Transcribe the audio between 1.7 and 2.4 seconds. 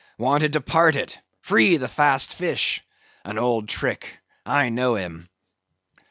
the fast